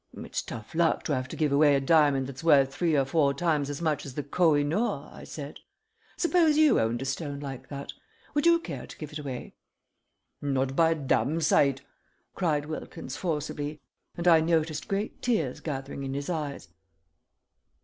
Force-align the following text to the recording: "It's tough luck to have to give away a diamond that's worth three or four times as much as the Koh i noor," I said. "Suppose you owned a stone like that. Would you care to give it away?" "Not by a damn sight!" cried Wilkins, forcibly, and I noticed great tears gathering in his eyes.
"It's 0.17 0.41
tough 0.41 0.73
luck 0.73 1.03
to 1.03 1.13
have 1.15 1.27
to 1.27 1.35
give 1.35 1.51
away 1.51 1.75
a 1.75 1.79
diamond 1.79 2.25
that's 2.25 2.43
worth 2.43 2.73
three 2.73 2.97
or 2.97 3.05
four 3.05 3.35
times 3.35 3.69
as 3.69 3.83
much 3.83 4.03
as 4.03 4.15
the 4.15 4.23
Koh 4.23 4.55
i 4.55 4.63
noor," 4.63 5.07
I 5.13 5.23
said. 5.23 5.59
"Suppose 6.17 6.57
you 6.57 6.79
owned 6.79 7.03
a 7.03 7.05
stone 7.05 7.39
like 7.39 7.67
that. 7.69 7.93
Would 8.33 8.47
you 8.47 8.57
care 8.57 8.87
to 8.87 8.97
give 8.97 9.11
it 9.13 9.19
away?" 9.19 9.53
"Not 10.41 10.75
by 10.75 10.89
a 10.89 10.95
damn 10.95 11.39
sight!" 11.39 11.81
cried 12.33 12.65
Wilkins, 12.65 13.15
forcibly, 13.15 13.79
and 14.17 14.27
I 14.27 14.39
noticed 14.41 14.87
great 14.87 15.21
tears 15.21 15.59
gathering 15.59 16.01
in 16.01 16.15
his 16.15 16.31
eyes. 16.31 16.69